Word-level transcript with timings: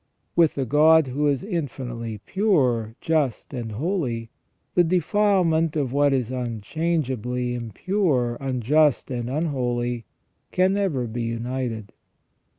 With 0.35 0.55
the 0.55 0.65
God 0.65 1.05
who 1.05 1.27
is 1.27 1.43
infinitely 1.43 2.17
pure, 2.25 2.95
just, 3.01 3.53
and 3.53 3.73
holy, 3.73 4.31
the 4.73 4.83
defilement 4.83 5.75
of 5.75 5.93
what 5.93 6.11
is 6.11 6.31
unchangeably 6.31 7.53
impure, 7.53 8.35
unjust, 8.41 9.11
and 9.11 9.29
unholy 9.29 10.05
can 10.51 10.73
never 10.73 11.05
be 11.05 11.21
united. 11.21 11.93